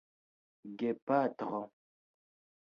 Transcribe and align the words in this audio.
gepatro 0.77 1.61